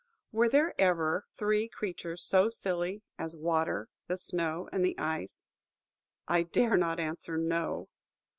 Were 0.31 0.49
there 0.49 0.73
ever 0.81 1.27
three 1.37 1.67
creatures 1.67 2.23
so 2.23 2.49
silly 2.49 3.03
as 3.19 3.33
the 3.33 3.39
Water, 3.41 3.87
the 4.07 4.17
Snow, 4.17 4.67
and 4.73 4.83
the 4.83 4.97
Ice? 4.97 5.45
I 6.27 6.41
dare 6.41 6.75
not 6.75 6.99
answer, 6.99 7.37
No. 7.37 7.87